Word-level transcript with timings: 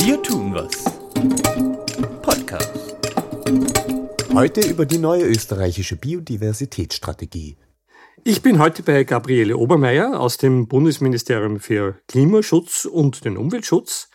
Wir 0.00 0.20
tun 0.24 0.52
was. 0.52 0.84
Podcast. 2.20 2.96
Heute 4.34 4.62
über 4.62 4.84
die 4.84 4.98
neue 4.98 5.22
österreichische 5.22 5.94
Biodiversitätsstrategie. 5.94 7.58
Ich 8.24 8.42
bin 8.42 8.58
heute 8.58 8.82
bei 8.82 9.04
Gabriele 9.04 9.56
Obermeier 9.56 10.18
aus 10.18 10.36
dem 10.36 10.66
Bundesministerium 10.66 11.60
für 11.60 12.00
Klimaschutz 12.08 12.86
und 12.86 13.24
den 13.24 13.36
Umweltschutz. 13.36 14.10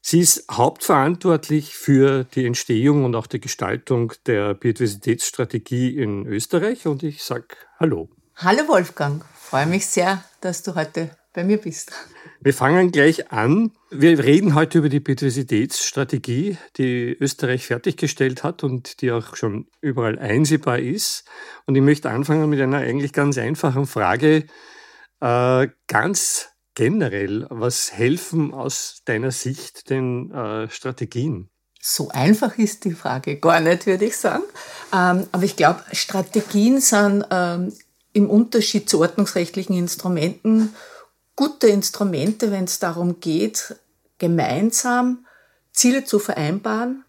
Sie 0.00 0.20
ist 0.20 0.46
hauptverantwortlich 0.50 1.74
für 1.74 2.24
die 2.24 2.46
Entstehung 2.46 3.04
und 3.04 3.14
auch 3.14 3.26
die 3.26 3.40
Gestaltung 3.40 4.14
der 4.24 4.54
Biodiversitätsstrategie 4.54 5.94
in 5.94 6.24
Österreich 6.26 6.86
und 6.86 7.02
ich 7.02 7.22
sage 7.22 7.48
Hallo. 7.78 8.08
Hallo 8.36 8.66
Wolfgang, 8.66 9.22
freue 9.34 9.66
mich 9.66 9.84
sehr, 9.86 10.24
dass 10.40 10.62
du 10.62 10.74
heute 10.74 11.10
bei 11.34 11.44
mir 11.44 11.58
bist. 11.58 11.92
Wir 12.40 12.54
fangen 12.54 12.92
gleich 12.92 13.30
an. 13.30 13.72
Wir 13.90 14.18
reden 14.20 14.54
heute 14.54 14.78
über 14.78 14.88
die 14.88 15.00
Biodiversitätsstrategie, 15.00 16.56
die 16.78 17.16
Österreich 17.20 17.66
fertiggestellt 17.66 18.42
hat 18.42 18.64
und 18.64 19.02
die 19.02 19.10
auch 19.10 19.36
schon 19.36 19.66
überall 19.80 20.18
einsehbar 20.18 20.78
ist. 20.78 21.24
Und 21.66 21.74
ich 21.74 21.82
möchte 21.82 22.08
anfangen 22.08 22.48
mit 22.48 22.60
einer 22.60 22.78
eigentlich 22.78 23.12
ganz 23.12 23.36
einfachen 23.36 23.86
Frage. 23.86 24.46
Äh, 25.20 25.68
ganz 25.88 26.48
generell, 26.74 27.46
was 27.50 27.92
helfen 27.92 28.54
aus 28.54 29.02
deiner 29.04 29.30
Sicht 29.30 29.90
den 29.90 30.30
äh, 30.30 30.68
Strategien? 30.70 31.50
So 31.80 32.08
einfach 32.10 32.56
ist 32.58 32.84
die 32.84 32.92
Frage 32.92 33.38
gar 33.38 33.60
nicht, 33.60 33.86
würde 33.86 34.06
ich 34.06 34.16
sagen. 34.16 34.44
Ähm, 34.92 35.26
aber 35.32 35.42
ich 35.42 35.56
glaube, 35.56 35.82
Strategien 35.92 36.80
sind 36.80 37.26
ähm, 37.30 37.72
im 38.12 38.30
Unterschied 38.30 38.88
zu 38.88 39.00
ordnungsrechtlichen 39.00 39.76
Instrumenten 39.76 40.74
gute 41.36 41.68
Instrumente, 41.68 42.50
wenn 42.50 42.64
es 42.64 42.78
darum 42.78 43.20
geht, 43.20 43.76
gemeinsam 44.18 45.26
Ziele 45.72 46.04
zu 46.04 46.18
vereinbaren 46.18 47.04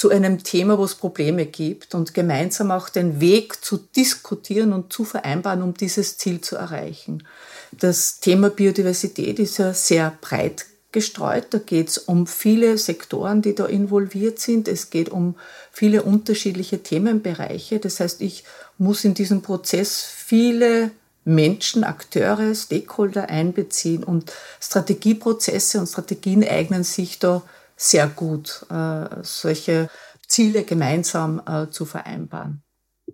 zu 0.00 0.08
einem 0.08 0.42
Thema, 0.42 0.78
wo 0.78 0.84
es 0.84 0.94
Probleme 0.94 1.44
gibt 1.44 1.94
und 1.94 2.14
gemeinsam 2.14 2.70
auch 2.70 2.88
den 2.88 3.20
Weg 3.20 3.62
zu 3.62 3.76
diskutieren 3.76 4.72
und 4.72 4.90
zu 4.90 5.04
vereinbaren, 5.04 5.60
um 5.60 5.74
dieses 5.74 6.16
Ziel 6.16 6.40
zu 6.40 6.56
erreichen. 6.56 7.24
Das 7.70 8.18
Thema 8.18 8.48
Biodiversität 8.48 9.38
ist 9.38 9.58
ja 9.58 9.74
sehr 9.74 10.16
breit 10.22 10.64
gestreut. 10.90 11.48
Da 11.50 11.58
geht 11.58 11.90
es 11.90 11.98
um 11.98 12.26
viele 12.26 12.78
Sektoren, 12.78 13.42
die 13.42 13.54
da 13.54 13.66
involviert 13.66 14.38
sind. 14.38 14.68
Es 14.68 14.88
geht 14.88 15.10
um 15.10 15.34
viele 15.70 16.02
unterschiedliche 16.02 16.82
Themenbereiche. 16.82 17.78
Das 17.78 18.00
heißt, 18.00 18.22
ich 18.22 18.44
muss 18.78 19.04
in 19.04 19.12
diesem 19.12 19.42
Prozess 19.42 20.02
viele 20.02 20.92
Menschen, 21.24 21.84
Akteure, 21.84 22.54
Stakeholder 22.54 23.28
einbeziehen 23.28 24.02
und 24.04 24.32
Strategieprozesse 24.60 25.80
und 25.80 25.86
Strategien 25.86 26.42
eignen 26.46 26.84
sich 26.84 27.18
da 27.18 27.42
sehr 27.76 28.08
gut, 28.08 28.66
äh, 28.70 29.06
solche 29.22 29.88
Ziele 30.26 30.64
gemeinsam 30.64 31.42
äh, 31.46 31.70
zu 31.70 31.84
vereinbaren. 31.84 32.62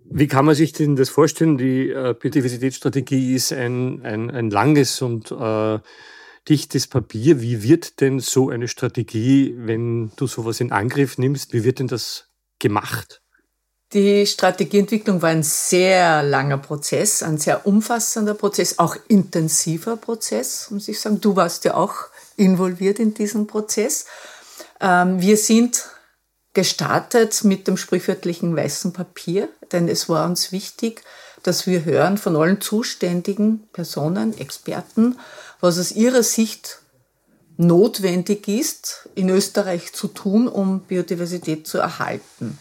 Wie 0.09 0.27
kann 0.27 0.45
man 0.45 0.55
sich 0.55 0.73
denn 0.73 0.95
das 0.95 1.09
vorstellen? 1.09 1.57
Die 1.57 1.89
äh, 1.89 2.13
Biodiversitätsstrategie 2.19 3.33
ist 3.33 3.51
ein, 3.51 4.01
ein, 4.03 4.29
ein 4.29 4.49
langes 4.49 5.01
und 5.01 5.31
äh, 5.31 5.79
dichtes 6.47 6.87
Papier. 6.87 7.41
Wie 7.41 7.63
wird 7.63 7.99
denn 8.01 8.19
so 8.19 8.49
eine 8.49 8.67
Strategie, 8.67 9.55
wenn 9.57 10.11
du 10.15 10.27
sowas 10.27 10.59
in 10.59 10.71
Angriff 10.71 11.17
nimmst, 11.17 11.53
wie 11.53 11.63
wird 11.63 11.79
denn 11.79 11.87
das 11.87 12.29
gemacht? 12.59 13.21
Die 13.93 14.27
Strategieentwicklung 14.27 15.21
war 15.21 15.29
ein 15.29 15.43
sehr 15.43 16.21
langer 16.21 16.57
Prozess, 16.57 17.23
ein 17.23 17.37
sehr 17.37 17.65
umfassender 17.65 18.33
Prozess, 18.33 18.79
auch 18.79 18.97
intensiver 19.07 19.95
Prozess, 19.95 20.69
muss 20.71 20.89
ich 20.89 20.99
sagen. 20.99 21.21
Du 21.21 21.37
warst 21.37 21.63
ja 21.63 21.75
auch 21.75 21.93
involviert 22.35 22.99
in 22.99 23.13
diesem 23.13 23.47
Prozess. 23.47 24.05
Ähm, 24.81 25.21
wir 25.21 25.37
sind 25.37 25.85
gestartet 26.53 27.45
mit 27.45 27.67
dem 27.67 27.77
sprichwörtlichen 27.77 28.57
weißen 28.57 28.91
Papier, 28.91 29.47
denn 29.71 29.87
es 29.87 30.09
war 30.09 30.25
uns 30.25 30.51
wichtig, 30.51 31.03
dass 31.43 31.65
wir 31.65 31.85
hören 31.85 32.17
von 32.17 32.35
allen 32.35 32.59
zuständigen 32.59 33.69
Personen, 33.71 34.37
Experten, 34.37 35.17
was 35.61 35.79
aus 35.79 35.93
ihrer 35.93 36.23
Sicht 36.23 36.79
notwendig 37.55 38.49
ist, 38.49 39.07
in 39.15 39.29
Österreich 39.29 39.93
zu 39.93 40.09
tun, 40.09 40.49
um 40.49 40.81
Biodiversität 40.81 41.67
zu 41.67 41.77
erhalten. 41.77 42.59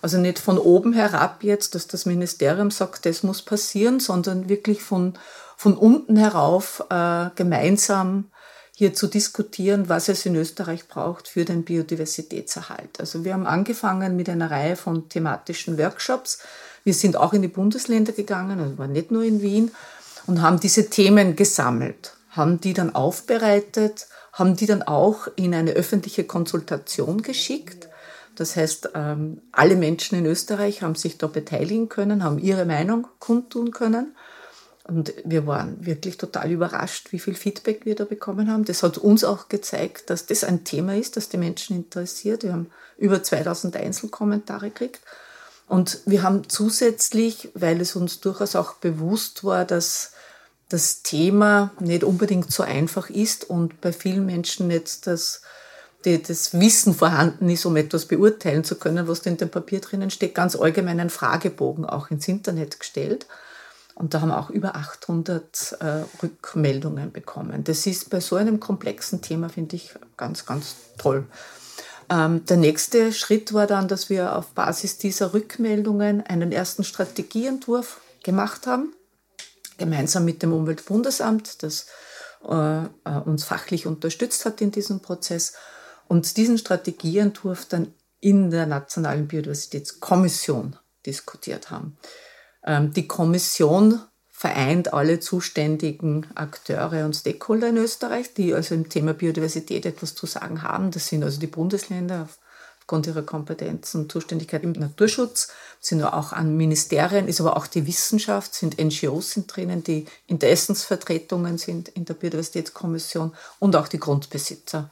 Also 0.00 0.18
nicht 0.18 0.38
von 0.38 0.58
oben 0.58 0.92
herab 0.92 1.42
jetzt, 1.42 1.74
dass 1.74 1.86
das 1.86 2.06
Ministerium 2.06 2.70
sagt, 2.70 3.06
das 3.06 3.22
muss 3.22 3.42
passieren, 3.42 4.00
sondern 4.00 4.48
wirklich 4.48 4.82
von, 4.82 5.14
von 5.56 5.76
unten 5.76 6.16
herauf 6.16 6.84
äh, 6.90 7.30
gemeinsam 7.34 8.30
hier 8.74 8.94
zu 8.94 9.08
diskutieren, 9.08 9.88
was 9.88 10.08
es 10.08 10.24
in 10.24 10.36
Österreich 10.36 10.86
braucht 10.86 11.26
für 11.26 11.44
den 11.44 11.64
Biodiversitätserhalt. 11.64 13.00
Also 13.00 13.24
wir 13.24 13.34
haben 13.34 13.46
angefangen 13.46 14.14
mit 14.14 14.28
einer 14.28 14.52
Reihe 14.52 14.76
von 14.76 15.08
thematischen 15.08 15.78
Workshops. 15.78 16.38
Wir 16.84 16.94
sind 16.94 17.16
auch 17.16 17.32
in 17.32 17.42
die 17.42 17.48
Bundesländer 17.48 18.12
gegangen, 18.12 18.60
also 18.60 18.78
war 18.78 18.86
nicht 18.86 19.10
nur 19.10 19.24
in 19.24 19.42
Wien, 19.42 19.72
und 20.28 20.42
haben 20.42 20.60
diese 20.60 20.90
Themen 20.90 21.34
gesammelt, 21.34 22.12
haben 22.30 22.60
die 22.60 22.72
dann 22.72 22.94
aufbereitet, 22.94 24.06
haben 24.32 24.54
die 24.54 24.66
dann 24.66 24.82
auch 24.82 25.26
in 25.34 25.54
eine 25.54 25.72
öffentliche 25.72 26.22
Konsultation 26.22 27.22
geschickt 27.22 27.87
das 28.38 28.54
heißt, 28.54 28.90
ähm, 28.94 29.42
alle 29.50 29.74
Menschen 29.74 30.16
in 30.16 30.24
Österreich 30.24 30.82
haben 30.82 30.94
sich 30.94 31.18
da 31.18 31.26
beteiligen 31.26 31.88
können, 31.88 32.22
haben 32.22 32.38
ihre 32.38 32.64
Meinung 32.64 33.08
kundtun 33.18 33.72
können. 33.72 34.14
Und 34.84 35.12
wir 35.24 35.48
waren 35.48 35.84
wirklich 35.84 36.18
total 36.18 36.52
überrascht, 36.52 37.10
wie 37.10 37.18
viel 37.18 37.34
Feedback 37.34 37.84
wir 37.84 37.96
da 37.96 38.04
bekommen 38.04 38.48
haben. 38.50 38.64
Das 38.64 38.84
hat 38.84 38.96
uns 38.96 39.24
auch 39.24 39.48
gezeigt, 39.48 40.08
dass 40.08 40.26
das 40.26 40.44
ein 40.44 40.62
Thema 40.62 40.96
ist, 40.96 41.16
das 41.16 41.28
die 41.28 41.36
Menschen 41.36 41.76
interessiert. 41.76 42.44
Wir 42.44 42.52
haben 42.52 42.70
über 42.96 43.20
2000 43.22 43.74
Einzelkommentare 43.76 44.70
gekriegt. 44.70 45.00
Und 45.66 45.98
wir 46.06 46.22
haben 46.22 46.48
zusätzlich, 46.48 47.50
weil 47.54 47.80
es 47.80 47.96
uns 47.96 48.20
durchaus 48.20 48.54
auch 48.54 48.74
bewusst 48.74 49.42
war, 49.42 49.64
dass 49.64 50.12
das 50.68 51.02
Thema 51.02 51.72
nicht 51.80 52.04
unbedingt 52.04 52.52
so 52.52 52.62
einfach 52.62 53.10
ist 53.10 53.50
und 53.50 53.80
bei 53.80 53.92
vielen 53.92 54.24
Menschen 54.24 54.70
jetzt 54.70 55.08
das 55.08 55.42
die, 56.04 56.22
das 56.22 56.58
Wissen 56.58 56.94
vorhanden 56.94 57.48
ist, 57.48 57.66
um 57.66 57.76
etwas 57.76 58.06
beurteilen 58.06 58.64
zu 58.64 58.76
können, 58.76 59.08
was 59.08 59.20
in 59.20 59.36
dem 59.36 59.50
Papier 59.50 59.80
drinnen 59.80 60.10
steht, 60.10 60.34
ganz 60.34 60.54
allgemein 60.56 61.00
einen 61.00 61.10
Fragebogen 61.10 61.84
auch 61.84 62.10
ins 62.10 62.28
Internet 62.28 62.78
gestellt. 62.78 63.26
Und 63.94 64.14
da 64.14 64.20
haben 64.20 64.28
wir 64.28 64.38
auch 64.38 64.50
über 64.50 64.76
800 64.76 65.78
äh, 65.80 66.04
Rückmeldungen 66.22 67.10
bekommen. 67.10 67.64
Das 67.64 67.84
ist 67.84 68.10
bei 68.10 68.20
so 68.20 68.36
einem 68.36 68.60
komplexen 68.60 69.22
Thema, 69.22 69.48
finde 69.48 69.74
ich, 69.74 69.92
ganz, 70.16 70.46
ganz 70.46 70.76
toll. 70.98 71.26
Ähm, 72.08 72.44
der 72.44 72.58
nächste 72.58 73.12
Schritt 73.12 73.52
war 73.52 73.66
dann, 73.66 73.88
dass 73.88 74.08
wir 74.08 74.36
auf 74.36 74.52
Basis 74.52 74.98
dieser 74.98 75.34
Rückmeldungen 75.34 76.24
einen 76.24 76.52
ersten 76.52 76.84
Strategieentwurf 76.84 78.00
gemacht 78.22 78.68
haben, 78.68 78.94
gemeinsam 79.78 80.24
mit 80.24 80.44
dem 80.44 80.52
Umweltbundesamt, 80.52 81.64
das 81.64 81.86
äh, 82.48 82.84
äh 82.84 83.20
uns 83.24 83.42
fachlich 83.42 83.86
unterstützt 83.86 84.44
hat 84.44 84.60
in 84.60 84.70
diesem 84.70 85.00
Prozess 85.00 85.54
und 86.08 86.36
diesen 86.36 86.58
Strategieentwurf 86.58 87.66
dann 87.66 87.92
in 88.20 88.50
der 88.50 88.66
Nationalen 88.66 89.28
Biodiversitätskommission 89.28 90.76
diskutiert 91.06 91.70
haben. 91.70 91.96
Ähm, 92.64 92.92
die 92.92 93.06
Kommission 93.06 94.00
vereint 94.28 94.92
alle 94.92 95.20
zuständigen 95.20 96.26
Akteure 96.34 97.04
und 97.04 97.14
Stakeholder 97.14 97.68
in 97.68 97.76
Österreich, 97.76 98.34
die 98.34 98.54
also 98.54 98.74
im 98.74 98.88
Thema 98.88 99.14
Biodiversität 99.14 99.84
etwas 99.86 100.14
zu 100.14 100.26
sagen 100.26 100.62
haben. 100.62 100.90
Das 100.90 101.08
sind 101.08 101.24
also 101.24 101.40
die 101.40 101.46
Bundesländer 101.46 102.28
aufgrund 102.78 103.06
ihrer 103.06 103.22
Kompetenz 103.22 103.94
und 103.94 104.10
Zuständigkeit 104.10 104.62
im 104.62 104.72
Naturschutz, 104.72 105.48
sind 105.78 106.02
auch 106.02 106.32
an 106.32 106.56
Ministerien, 106.56 107.28
ist 107.28 107.40
aber 107.40 107.56
auch 107.56 107.66
die 107.66 107.86
Wissenschaft, 107.86 108.54
sind 108.54 108.82
NGOs 108.82 109.32
sind 109.32 109.54
drinnen, 109.54 109.84
die 109.84 110.06
Interessensvertretungen 110.26 111.58
sind 111.58 111.88
in 111.90 112.06
der 112.06 112.14
Biodiversitätskommission 112.14 113.34
und 113.58 113.76
auch 113.76 113.88
die 113.88 114.00
Grundbesitzer 114.00 114.90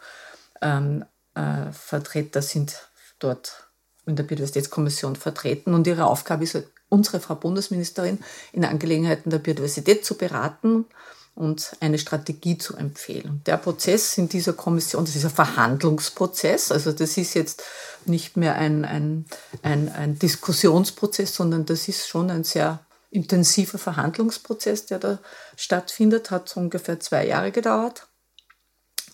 ähm, 0.63 1.05
äh, 1.35 1.73
Vertreter 1.73 2.43
sind 2.43 2.89
dort 3.19 3.67
in 4.07 4.17
der 4.17 4.25
Biodiversitätskommission 4.25 5.17
vertreten 5.17 5.75
und 5.75 5.87
ihre 5.87 6.07
Aufgabe 6.07 6.45
ist, 6.45 6.63
unsere 6.89 7.21
Frau 7.21 7.35
Bundesministerin 7.35 8.21
in 8.53 8.65
Angelegenheiten 8.65 9.31
der 9.31 9.39
Biodiversität 9.39 10.05
zu 10.05 10.17
beraten 10.17 10.87
und 11.35 11.77
eine 11.81 11.99
Strategie 11.99 12.57
zu 12.57 12.77
empfehlen. 12.77 13.43
Der 13.45 13.59
Prozess 13.59 14.17
in 14.17 14.29
dieser 14.29 14.55
Kommission, 14.55 15.05
das 15.05 15.17
ist 15.17 15.25
ein 15.25 15.31
Verhandlungsprozess, 15.31 16.73
also 16.73 16.93
das 16.93 17.17
ist 17.19 17.35
jetzt 17.35 17.63
nicht 18.07 18.37
mehr 18.37 18.55
ein, 18.55 18.85
ein, 18.85 19.27
ein, 19.63 19.93
ein 19.93 20.19
Diskussionsprozess, 20.19 21.35
sondern 21.35 21.67
das 21.67 21.89
ist 21.89 22.09
schon 22.09 22.31
ein 22.31 22.45
sehr 22.45 22.81
intensiver 23.11 23.79
Verhandlungsprozess, 23.79 24.87
der 24.87 24.99
da 24.99 25.19
stattfindet, 25.57 26.31
hat 26.31 26.57
ungefähr 26.57 27.01
zwei 27.01 27.27
Jahre 27.27 27.53
gedauert. 27.53 28.06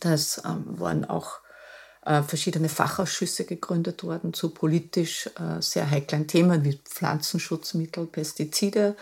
Das 0.02 0.42
ähm, 0.44 0.64
waren 0.80 1.04
auch 1.04 1.40
äh, 2.04 2.22
verschiedene 2.22 2.68
Fachausschüsse 2.68 3.44
gegründet 3.44 4.02
worden 4.02 4.34
zu 4.34 4.50
politisch 4.50 5.30
äh, 5.38 5.60
sehr 5.62 5.88
heiklen 5.88 6.26
Themen 6.26 6.64
wie 6.64 6.80
Pflanzenschutzmittel, 6.84 8.06
Pestizide. 8.06 8.96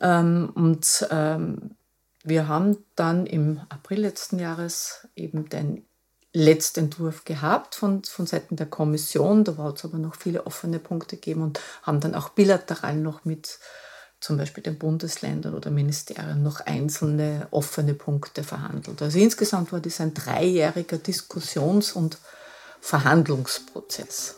Ähm, 0.00 0.50
und 0.54 1.06
ähm, 1.10 1.76
wir 2.24 2.48
haben 2.48 2.84
dann 2.96 3.26
im 3.26 3.60
April 3.68 4.00
letzten 4.00 4.40
Jahres 4.40 5.06
eben 5.14 5.48
den 5.48 5.86
Letztentwurf 6.32 7.24
gehabt 7.24 7.76
von, 7.76 8.02
von 8.02 8.26
Seiten 8.26 8.56
der 8.56 8.66
Kommission. 8.66 9.44
Da 9.44 9.56
war 9.56 9.72
es 9.72 9.84
aber 9.84 9.98
noch 9.98 10.16
viele 10.16 10.46
offene 10.46 10.80
Punkte 10.80 11.16
gegeben 11.16 11.42
und 11.42 11.60
haben 11.82 12.00
dann 12.00 12.16
auch 12.16 12.30
bilateral 12.30 12.96
noch 12.96 13.24
mit 13.24 13.60
zum 14.20 14.36
Beispiel 14.36 14.62
den 14.62 14.78
Bundesländern 14.78 15.54
oder 15.54 15.70
Ministerien 15.70 16.42
noch 16.42 16.60
einzelne 16.60 17.46
offene 17.50 17.94
Punkte 17.94 18.42
verhandelt. 18.42 19.00
Also 19.00 19.18
insgesamt 19.18 19.72
war 19.72 19.80
das 19.80 20.00
ein 20.00 20.14
dreijähriger 20.14 20.98
Diskussions- 20.98 21.92
und 21.92 22.18
Verhandlungsprozess. 22.80 24.36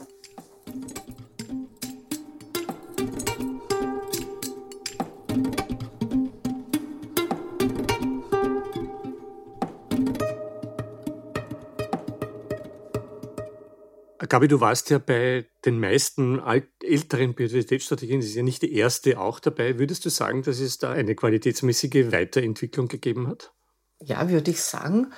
Gabi, 14.31 14.47
du 14.47 14.61
warst 14.61 14.91
ja 14.91 14.99
bei 14.99 15.47
den 15.65 15.81
meisten 15.81 16.39
alt, 16.39 16.69
älteren 16.83 17.35
Biodiversitätsstrategien, 17.35 18.21
das 18.21 18.31
ist 18.31 18.37
ja 18.37 18.45
nicht 18.45 18.63
die 18.63 18.73
erste 18.73 19.19
auch 19.19 19.41
dabei. 19.41 19.79
Würdest 19.81 20.05
du 20.05 20.09
sagen, 20.09 20.43
dass 20.43 20.61
es 20.61 20.79
da 20.79 20.93
eine 20.93 21.17
qualitätsmäßige 21.17 22.13
Weiterentwicklung 22.13 22.87
gegeben 22.87 23.27
hat? 23.27 23.53
Ja, 23.99 24.31
würde 24.31 24.53
ich 24.53 24.63
sagen. 24.63 25.13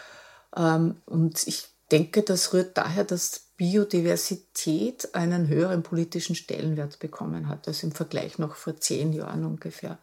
Ähm, 0.56 1.02
und 1.04 1.46
ich 1.46 1.68
denke, 1.92 2.22
das 2.22 2.54
rührt 2.54 2.78
daher, 2.78 3.04
dass 3.04 3.50
Biodiversität 3.58 5.14
einen 5.14 5.46
höheren 5.46 5.82
politischen 5.82 6.34
Stellenwert 6.34 6.98
bekommen 6.98 7.48
hat, 7.48 7.68
als 7.68 7.82
im 7.82 7.92
Vergleich 7.92 8.38
noch 8.38 8.56
vor 8.56 8.78
zehn 8.78 9.12
Jahren 9.12 9.44
ungefähr. 9.44 9.98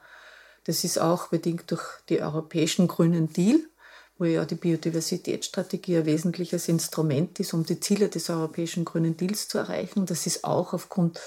Das 0.66 0.84
ist 0.84 1.00
auch 1.00 1.30
bedingt 1.30 1.72
durch 1.72 1.84
die 2.10 2.22
europäischen 2.22 2.88
Grünen 2.88 3.34
Deal 3.34 3.60
wo 4.20 4.26
ja 4.26 4.46
die 4.46 4.56
Biodiversitätsstrategie 4.56 5.98
ein 5.98 6.06
wesentliches 6.06 6.68
Instrument 6.68 7.40
ist, 7.40 7.54
um 7.54 7.66
die 7.66 7.80
Ziele 7.80 8.10
des 8.10 8.30
Europäischen 8.30 8.86
Grünen 8.86 9.18
Deals 9.18 9.48
zu 9.48 9.58
erreichen. 9.58 10.06
Das 10.06 10.28
ist 10.28 10.44
auch 10.44 10.74
aufgrund 10.74 11.20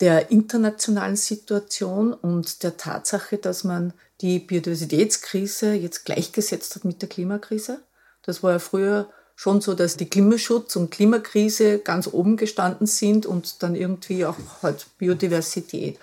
der 0.00 0.30
internationalen 0.30 1.16
Situation 1.16 2.12
und 2.12 2.62
der 2.62 2.76
Tatsache, 2.76 3.38
dass 3.38 3.64
man 3.64 3.92
die 4.20 4.38
Biodiversitätskrise 4.38 5.74
jetzt 5.74 6.04
gleichgesetzt 6.04 6.74
hat 6.74 6.84
mit 6.84 7.02
der 7.02 7.08
Klimakrise. 7.08 7.80
Das 8.22 8.42
war 8.42 8.52
ja 8.52 8.58
früher 8.58 9.10
schon 9.34 9.60
so, 9.60 9.74
dass 9.74 9.98
die 9.98 10.08
Klimaschutz 10.08 10.76
und 10.76 10.90
Klimakrise 10.90 11.78
ganz 11.78 12.08
oben 12.10 12.38
gestanden 12.38 12.86
sind 12.86 13.26
und 13.26 13.62
dann 13.62 13.74
irgendwie 13.74 14.24
auch 14.24 14.36
halt 14.62 14.86
Biodiversität. 14.98 15.98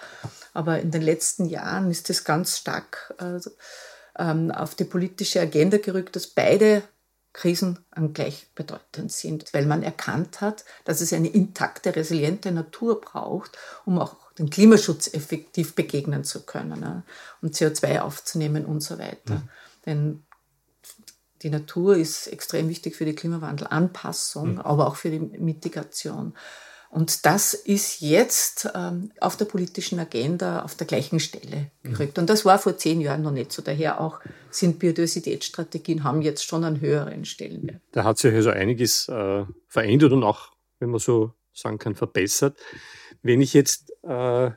Aber 0.54 0.80
in 0.80 0.92
den 0.92 1.02
letzten 1.02 1.46
Jahren 1.46 1.90
ist 1.90 2.10
das 2.10 2.24
ganz 2.24 2.60
stark 2.60 3.16
äh, 3.18 3.40
auf 4.16 4.76
die 4.76 4.84
politische 4.84 5.42
Agenda 5.42 5.78
gerückt, 5.78 6.16
dass 6.16 6.28
beide 6.28 6.84
Krisen 7.34 7.80
gleichbedeutend 8.14 9.12
sind, 9.12 9.54
weil 9.54 9.66
man 9.66 9.82
erkannt 9.82 10.40
hat, 10.40 10.66
dass 10.86 11.02
es 11.02 11.12
eine 11.14 11.30
intakte, 11.30 11.96
resiliente 11.96 12.52
Natur 12.52 13.02
braucht, 13.02 13.58
um 13.86 13.98
auch 13.98 14.32
den 14.38 14.52
Klimaschutz 14.52 15.14
effektiv 15.14 15.74
begegnen 15.74 16.24
zu 16.24 16.46
können 16.46 16.80
ne? 16.80 17.04
und 17.42 17.56
CO2 17.56 18.02
aufzunehmen 18.02 18.66
und 18.66 18.82
so 18.82 19.00
weiter. 19.00 19.36
Mhm. 19.36 19.50
Denn 19.86 20.24
die 21.42 21.50
Natur 21.50 21.98
ist 21.98 22.28
extrem 22.28 22.70
wichtig 22.70 22.96
für 22.96 23.06
die 23.06 23.16
Klimawandelanpassung, 23.16 24.54
mhm. 24.54 24.60
aber 24.60 24.88
auch 24.88 24.96
für 24.96 25.10
die 25.10 25.20
Mitigation. 25.20 26.34
Und 26.94 27.26
das 27.26 27.56
ist 27.56 28.02
jetzt 28.02 28.70
ähm, 28.76 29.12
auf 29.20 29.36
der 29.36 29.46
politischen 29.46 29.98
Agenda 29.98 30.62
auf 30.62 30.76
der 30.76 30.86
gleichen 30.86 31.20
Stelle 31.20 31.72
gerückt. 31.82 32.20
Und 32.20 32.30
das 32.30 32.46
war 32.46 32.60
vor 32.60 32.78
zehn 32.78 33.02
Jahren 33.02 33.24
noch 33.24 33.32
nicht 33.32 33.52
so. 33.52 33.64
Daher 33.64 34.00
auch 34.00 34.20
sind 34.52 34.78
Biodiversitätsstrategien 34.78 36.04
haben 36.04 36.22
jetzt 36.22 36.46
schon 36.46 36.64
einen 36.64 36.82
höheren 36.82 37.26
Stellenwert. 37.26 37.82
Da 37.94 38.04
hat 38.04 38.20
sich 38.20 38.32
also 38.32 38.52
einiges 38.52 39.10
äh, 39.10 39.44
verändert 39.68 40.12
und 40.12 40.24
auch, 40.24 40.52
wenn 40.78 40.92
man 40.92 41.00
so 41.00 41.34
sagen 41.52 41.80
kann, 41.80 41.96
verbessert. 41.96 42.60
Wenn 43.24 43.42
ich 43.42 43.56
jetzt 43.56 43.92
äh, 44.04 44.52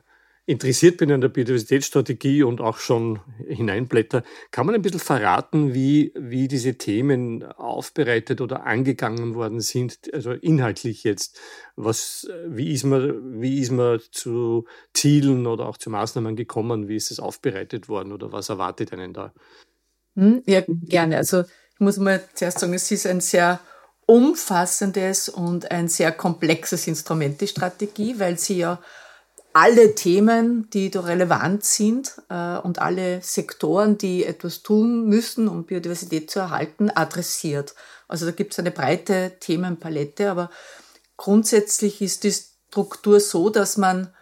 interessiert 0.47 0.95
bin 0.95 1.11
an 1.11 1.19
der 1.19 1.27
Biodiversitätsstrategie 1.27 2.41
und 2.41 2.61
auch 2.61 2.77
schon 2.77 3.19
hineinblätter, 3.45 4.23
kann 4.49 4.65
man 4.65 4.75
ein 4.75 4.81
bisschen 4.81 5.01
verraten, 5.01 5.73
wie, 5.73 6.13
wie 6.15 6.47
diese 6.47 6.75
Themen 6.75 7.43
aufbereitet 7.43 8.39
oder 8.39 8.65
angegangen 8.65 9.35
worden 9.35 9.59
sind, 9.59 10.11
also 10.13 10.31
inhaltlich 10.31 11.03
jetzt. 11.03 11.37
Was, 11.75 12.29
wie, 12.47 12.73
ist 12.73 12.85
man, 12.85 13.41
wie 13.41 13.59
ist 13.59 13.71
man 13.71 13.99
zu 14.11 14.65
Zielen 14.93 15.45
oder 15.47 15.67
auch 15.67 15.77
zu 15.77 15.89
Maßnahmen 15.89 16.37
gekommen? 16.37 16.87
Wie 16.87 16.95
ist 16.95 17.11
es 17.11 17.19
aufbereitet 17.19 17.89
worden 17.89 18.13
oder 18.13 18.31
was 18.31 18.47
erwartet 18.47 18.93
einen 18.93 19.11
da? 19.11 19.33
Hm, 20.15 20.43
ja, 20.45 20.63
gerne. 20.65 21.17
Also 21.17 21.41
ich 21.41 21.79
muss 21.79 21.97
mal 21.97 22.23
zuerst 22.33 22.59
sagen, 22.59 22.73
es 22.73 22.89
ist 22.89 23.05
ein 23.05 23.19
sehr 23.19 23.59
umfassendes 24.05 25.27
und 25.27 25.69
ein 25.71 25.89
sehr 25.89 26.13
komplexes 26.13 26.87
Instrument, 26.87 27.41
die 27.41 27.47
Strategie, 27.47 28.15
weil 28.17 28.39
sie 28.39 28.59
ja 28.59 28.79
alle 29.59 29.95
Themen, 29.95 30.69
die 30.69 30.91
da 30.91 30.99
relevant 30.99 31.65
sind 31.65 32.21
äh, 32.29 32.57
und 32.59 32.77
alle 32.77 33.23
Sektoren, 33.23 33.97
die 33.97 34.23
etwas 34.23 34.61
tun 34.61 35.07
müssen, 35.07 35.47
um 35.47 35.63
Biodiversität 35.63 36.29
zu 36.29 36.37
erhalten, 36.37 36.91
adressiert. 36.91 37.73
Also 38.07 38.27
da 38.27 38.33
gibt 38.33 38.53
es 38.53 38.59
eine 38.59 38.69
breite 38.69 39.33
Themenpalette, 39.39 40.29
aber 40.29 40.51
grundsätzlich 41.17 42.03
ist 42.03 42.23
die 42.23 42.33
Struktur 42.33 43.19
so, 43.19 43.49
dass 43.49 43.77
man 43.77 44.13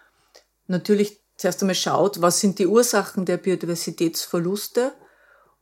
natürlich 0.68 1.20
zuerst 1.36 1.62
einmal 1.62 1.76
schaut, 1.76 2.22
was 2.22 2.40
sind 2.40 2.58
die 2.58 2.68
Ursachen 2.68 3.26
der 3.26 3.36
Biodiversitätsverluste 3.36 4.94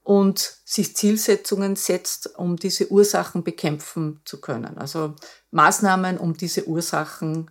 und 0.04 0.58
sich 0.66 0.96
Zielsetzungen 0.96 1.78
setzt, 1.78 2.38
um 2.38 2.58
diese 2.58 2.92
Ursachen 2.92 3.44
bekämpfen 3.44 4.22
zu 4.24 4.40
können. 4.40 4.78
Also 4.78 5.16
Maßnahmen, 5.50 6.20
um 6.20 6.38
diese 6.38 6.68
Ursachen 6.68 7.50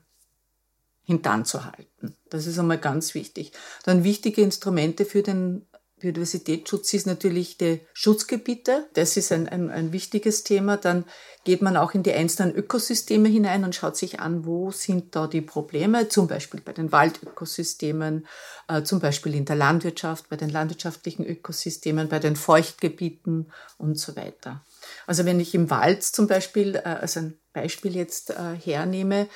hintanzuhalten. 1.04 2.16
Das 2.30 2.46
ist 2.46 2.58
einmal 2.58 2.78
ganz 2.78 3.14
wichtig. 3.14 3.52
Dann 3.84 4.04
wichtige 4.04 4.42
Instrumente 4.42 5.04
für 5.04 5.22
den 5.22 5.66
Biodiversitätsschutz 6.02 6.92
ist 6.94 7.06
natürlich 7.06 7.58
die 7.58 7.80
Schutzgebiete. 7.92 8.88
Das 8.94 9.16
ist 9.16 9.30
ein, 9.30 9.48
ein, 9.48 9.70
ein, 9.70 9.92
wichtiges 9.92 10.42
Thema. 10.42 10.76
Dann 10.76 11.04
geht 11.44 11.62
man 11.62 11.76
auch 11.76 11.94
in 11.94 12.02
die 12.02 12.12
einzelnen 12.12 12.54
Ökosysteme 12.54 13.28
hinein 13.28 13.64
und 13.64 13.74
schaut 13.74 13.96
sich 13.96 14.18
an, 14.18 14.44
wo 14.44 14.72
sind 14.72 15.14
da 15.14 15.28
die 15.28 15.40
Probleme, 15.40 16.08
zum 16.08 16.26
Beispiel 16.26 16.60
bei 16.60 16.72
den 16.72 16.90
Waldökosystemen, 16.90 18.26
äh, 18.68 18.82
zum 18.82 18.98
Beispiel 18.98 19.34
in 19.34 19.44
der 19.44 19.56
Landwirtschaft, 19.56 20.28
bei 20.28 20.36
den 20.36 20.50
landwirtschaftlichen 20.50 21.24
Ökosystemen, 21.24 22.08
bei 22.08 22.18
den 22.18 22.34
Feuchtgebieten 22.34 23.52
und 23.78 23.96
so 23.96 24.16
weiter. 24.16 24.64
Also 25.06 25.24
wenn 25.24 25.38
ich 25.38 25.54
im 25.54 25.70
Wald 25.70 26.02
zum 26.02 26.26
Beispiel, 26.26 26.74
äh, 26.74 26.80
als 26.80 27.16
ein 27.16 27.38
Beispiel 27.52 27.94
jetzt 27.94 28.30
äh, 28.30 28.56
hernehme, 28.60 29.28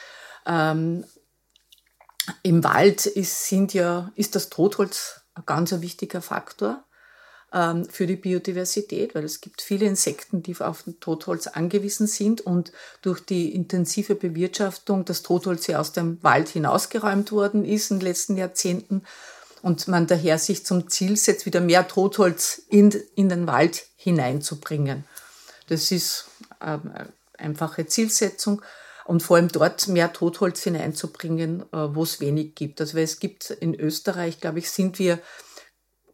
ähm, 0.46 1.04
im 2.42 2.64
Wald 2.64 3.06
ist, 3.06 3.46
sind 3.46 3.74
ja, 3.74 4.10
ist 4.14 4.34
das 4.34 4.48
Totholz 4.48 5.20
ein 5.34 5.42
ganz 5.46 5.72
wichtiger 5.80 6.22
Faktor 6.22 6.82
ähm, 7.52 7.84
für 7.86 8.06
die 8.06 8.16
Biodiversität, 8.16 9.14
weil 9.14 9.24
es 9.24 9.40
gibt 9.40 9.62
viele 9.62 9.86
Insekten, 9.86 10.42
die 10.42 10.56
auf 10.60 10.84
Totholz 11.00 11.46
angewiesen 11.46 12.06
sind 12.06 12.40
und 12.40 12.72
durch 13.02 13.20
die 13.20 13.54
intensive 13.54 14.14
Bewirtschaftung 14.14 15.04
das 15.04 15.22
Totholz 15.22 15.66
ja 15.66 15.78
aus 15.78 15.92
dem 15.92 16.22
Wald 16.22 16.48
hinausgeräumt 16.48 17.32
worden 17.32 17.64
ist 17.64 17.90
in 17.90 17.98
den 17.98 18.06
letzten 18.06 18.36
Jahrzehnten 18.36 19.02
und 19.62 19.88
man 19.88 20.06
daher 20.06 20.38
sich 20.38 20.64
zum 20.64 20.88
Ziel 20.88 21.16
setzt, 21.16 21.46
wieder 21.46 21.60
mehr 21.60 21.86
Totholz 21.88 22.62
in, 22.68 22.90
in 23.14 23.28
den 23.28 23.46
Wald 23.46 23.86
hineinzubringen. 23.96 25.04
Das 25.68 25.90
ist 25.90 26.26
ähm, 26.60 26.92
eine 26.94 27.12
einfache 27.38 27.86
Zielsetzung 27.86 28.62
und 29.06 29.22
vor 29.22 29.36
allem 29.36 29.48
dort 29.48 29.88
mehr 29.88 30.12
Totholz 30.12 30.62
hineinzubringen, 30.62 31.62
äh, 31.72 31.94
wo 31.94 32.02
es 32.02 32.20
wenig 32.20 32.54
gibt. 32.54 32.80
Also 32.80 32.96
weil 32.96 33.04
es 33.04 33.18
gibt 33.18 33.50
in 33.50 33.74
Österreich, 33.74 34.40
glaube 34.40 34.58
ich, 34.58 34.70
sind 34.70 34.98
wir 34.98 35.20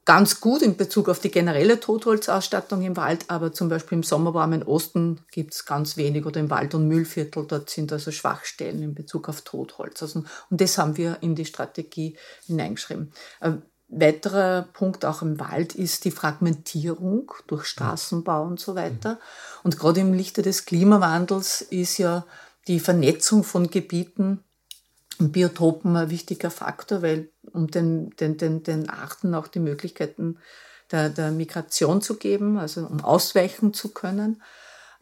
ganz 0.05 0.41
gut 0.41 0.63
in 0.63 0.77
Bezug 0.77 1.09
auf 1.09 1.21
die 1.21 1.31
generelle 1.31 1.79
Totholzausstattung 1.79 2.83
im 2.83 2.97
Wald, 2.97 3.27
aber 3.29 3.53
zum 3.53 3.69
Beispiel 3.69 3.99
im 3.99 4.03
sommerwarmen 4.03 4.65
Osten 4.65 5.21
gibt 5.31 5.55
es 5.55 5.65
ganz 5.65 5.97
wenig 5.97 6.27
oder 6.27 6.41
im 6.41 6.51
Wald- 6.51 6.75
und 6.75 6.89
Müllviertel, 6.89 7.47
dort 7.47 7.71
sind 7.71 7.93
also 7.93 8.11
Schwachstellen 8.11 8.83
in 8.83 8.95
Bezug 8.95 9.29
auf 9.29 9.43
Totholz. 9.43 10.03
Also, 10.03 10.25
und 10.51 10.61
das 10.61 10.77
haben 10.77 10.97
wir 10.97 11.19
in 11.21 11.37
die 11.37 11.45
Strategie 11.45 12.17
hineingeschrieben. 12.47 13.13
Ein 13.41 13.63
weiterer 13.89 14.63
Punkt 14.73 15.05
auch 15.05 15.23
im 15.23 15.39
Wald 15.39 15.75
ist 15.75 16.05
die 16.05 16.11
Fragmentierung 16.11 17.31
durch 17.47 17.67
Straßenbau 17.67 18.43
und 18.45 18.59
so 18.59 18.75
weiter. 18.75 19.21
Und 19.63 19.79
gerade 19.79 20.01
im 20.01 20.15
Lichte 20.15 20.43
des 20.43 20.65
Klimawandels 20.65 21.61
ist 21.61 21.99
ja 21.99 22.25
die 22.69 22.81
Vernetzung 22.81 23.45
von 23.45 23.71
Gebieten 23.71 24.45
und 25.19 25.33
Biotopen 25.33 25.97
ein 25.97 26.11
wichtiger 26.11 26.51
Faktor, 26.51 27.03
weil 27.03 27.31
um 27.53 27.69
den, 27.69 28.11
den, 28.11 28.37
den, 28.37 28.63
den 28.63 28.89
Arten 28.89 29.35
auch 29.35 29.49
die 29.49 29.61
Möglichkeiten 29.61 30.39
der, 30.91 31.09
der 31.11 31.31
Migration 31.31 32.03
zu 32.03 32.17
geben, 32.17 32.59
also 32.59 32.87
um 32.87 33.01
ausweichen 33.01 33.75
zu 33.75 33.93
können. 33.93 34.43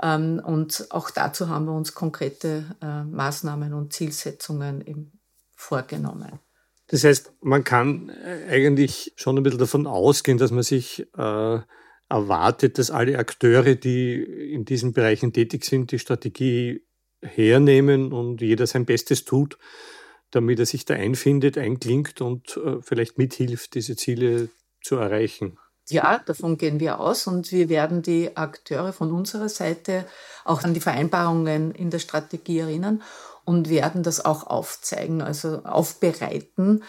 Ähm, 0.03 0.41
und 0.45 0.87
auch 0.91 1.11
dazu 1.11 1.49
haben 1.49 1.67
wir 1.67 1.73
uns 1.73 1.95
konkrete 1.95 2.65
äh, 2.81 3.05
Maßnahmen 3.05 3.75
und 3.75 3.93
Zielsetzungen 3.93 4.87
eben 4.87 5.21
vorgenommen. 5.55 6.39
Das 6.87 7.05
heißt, 7.05 7.33
man 7.41 7.65
kann 7.65 8.09
äh, 8.09 8.47
eigentlich 8.49 9.13
schon 9.17 9.37
ein 9.37 9.43
bisschen 9.43 9.61
davon 9.61 9.87
ausgehen, 9.87 10.39
dass 10.39 10.51
man 10.51 10.63
sich 10.63 11.07
äh, 11.17 11.59
erwartet, 12.09 12.79
dass 12.79 12.91
alle 12.91 13.19
Akteure, 13.19 13.75
die 13.77 14.15
in 14.53 14.65
diesen 14.65 14.93
Bereichen 14.93 15.33
tätig 15.33 15.65
sind, 15.65 15.93
die 15.93 15.99
Strategie 15.99 16.83
hernehmen 17.23 18.13
und 18.13 18.41
jeder 18.41 18.67
sein 18.67 18.87
Bestes 18.87 19.25
tut, 19.25 19.59
damit 20.31 20.59
er 20.59 20.67
sich 20.67 20.85
da 20.85 20.95
einfindet, 20.95 21.59
einklingt 21.59 22.21
und 22.21 22.57
äh, 22.57 22.81
vielleicht 22.83 23.19
mithilft, 23.19 23.75
diese 23.75 23.97
Ziele 23.97 24.49
zu 24.83 24.97
erreichen. 24.97 25.59
Ja, 25.89 26.21
davon 26.25 26.57
gehen 26.57 26.79
wir 26.79 27.01
aus 27.01 27.27
und 27.27 27.51
wir 27.51 27.69
werden 27.69 28.03
die 28.03 28.37
Akteure 28.37 28.93
von 28.93 29.11
unserer 29.13 29.49
Seite 29.49 30.07
auch 30.45 30.63
an 30.63 30.73
die 30.73 30.81
Vereinbarungen 30.81 31.73
in 31.73 31.91
der 31.91 31.99
Strategie 31.99 32.61
erinnern 32.61 33.03
und 33.45 33.69
werden 33.69 34.05
das 34.05 34.25
auch 34.25 34.47
aufzeigen, 34.47 35.21
also 35.21 35.65
aufbereiten, 35.65 36.85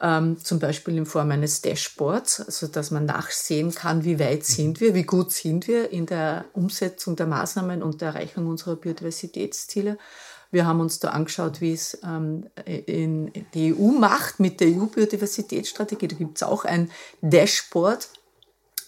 ähm, 0.00 0.38
zum 0.42 0.58
Beispiel 0.58 0.96
in 0.96 1.06
Form 1.06 1.30
eines 1.30 1.62
Dashboards, 1.62 2.40
also 2.40 2.66
dass 2.66 2.90
man 2.90 3.06
nachsehen 3.06 3.74
kann, 3.74 4.04
wie 4.04 4.18
weit 4.18 4.44
sind 4.44 4.80
wir, 4.80 4.94
wie 4.94 5.04
gut 5.04 5.32
sind 5.32 5.68
wir 5.68 5.90
in 5.90 6.06
der 6.06 6.44
Umsetzung 6.52 7.16
der 7.16 7.26
Maßnahmen 7.26 7.82
und 7.82 8.00
der 8.00 8.08
Erreichung 8.08 8.46
unserer 8.46 8.76
Biodiversitätsziele. 8.76 9.98
Wir 10.50 10.66
haben 10.66 10.80
uns 10.80 11.00
da 11.00 11.08
angeschaut, 11.08 11.60
wie 11.60 11.72
es 11.72 11.98
ähm, 12.04 12.46
in 12.64 13.32
die 13.54 13.74
EU 13.74 13.92
macht 13.98 14.38
mit 14.38 14.60
der 14.60 14.68
EU-Biodiversitätsstrategie. 14.68 16.08
Da 16.08 16.16
gibt 16.16 16.36
es 16.36 16.42
auch 16.42 16.64
ein 16.64 16.90
Dashboard, 17.20 18.08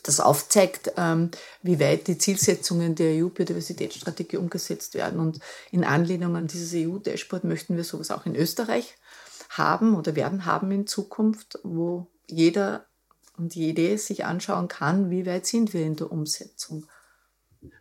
das 0.05 0.21
aufzeigt, 0.21 0.93
ähm, 0.97 1.31
wie 1.63 1.81
weit 1.81 2.07
die 2.07 2.17
Zielsetzungen 2.17 2.95
der 2.95 3.23
EU-Biodiversitätsstrategie 3.23 4.37
umgesetzt 4.37 4.95
werden. 4.95 5.19
Und 5.19 5.41
in 5.71 5.85
Anlehnung 5.85 6.37
an 6.37 6.47
dieses 6.47 6.73
EU-Dashboard 6.75 7.45
möchten 7.45 7.77
wir 7.77 7.85
sowas 7.85 8.11
auch 8.11 8.25
in 8.25 8.37
Österreich 8.37 8.95
haben 9.59 9.95
oder 9.97 10.17
werden 10.17 10.45
haben 10.45 10.71
in 10.71 10.87
Zukunft, 10.87 11.59
wo 11.63 12.07
jeder 12.27 12.87
und 13.37 13.55
jede 13.55 13.97
sich 13.99 14.25
anschauen 14.25 14.69
kann, 14.69 15.11
wie 15.11 15.27
weit 15.27 15.47
sind 15.47 15.73
wir 15.73 15.85
in 15.85 15.97
der 15.97 16.11
Umsetzung. 16.11 16.87